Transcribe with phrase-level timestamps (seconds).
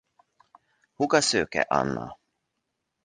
[0.93, 2.17] Húga Szőke Anna.